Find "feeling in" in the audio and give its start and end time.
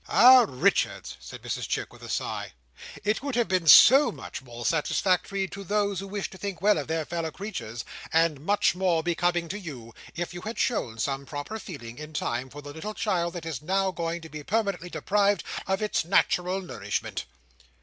11.59-12.13